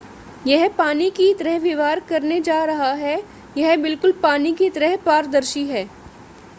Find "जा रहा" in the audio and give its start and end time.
2.41-2.91